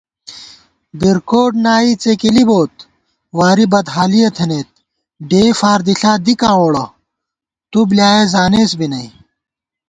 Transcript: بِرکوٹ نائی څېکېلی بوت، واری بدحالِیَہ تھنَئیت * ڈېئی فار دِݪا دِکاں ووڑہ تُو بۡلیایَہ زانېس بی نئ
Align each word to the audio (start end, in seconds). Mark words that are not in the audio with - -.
بِرکوٹ 0.99 1.51
نائی 1.65 1.91
څېکېلی 2.01 2.43
بوت، 2.49 2.73
واری 3.37 3.65
بدحالِیَہ 3.71 4.29
تھنَئیت 4.35 4.69
* 4.99 5.27
ڈېئی 5.29 5.49
فار 5.59 5.79
دِݪا 5.87 6.13
دِکاں 6.25 6.55
ووڑہ 6.59 6.85
تُو 7.71 7.79
بۡلیایَہ 7.89 8.25
زانېس 8.33 8.71
بی 8.79 8.87
نئ 8.91 9.07